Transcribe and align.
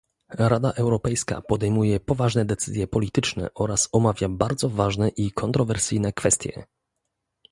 Rada 0.39 0.71
Europejska 0.75 1.41
podejmuje 1.41 1.99
poważne 1.99 2.45
decyzje 2.45 2.87
polityczne 2.87 3.49
oraz 3.55 3.89
omawia 3.91 4.29
bardzo 4.29 4.69
ważne 4.69 5.09
i 5.09 5.31
kontrowersyjne 5.31 6.13
kwestie 6.13 6.65